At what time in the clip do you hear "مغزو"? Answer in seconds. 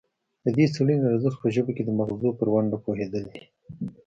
1.99-2.29